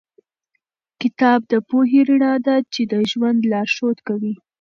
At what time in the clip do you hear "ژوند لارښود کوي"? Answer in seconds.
3.11-4.33